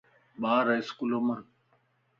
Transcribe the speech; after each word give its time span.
ٻارا 0.41 0.75
اسڪول 0.81 1.11
ام 1.17 1.27
ان 1.33 1.39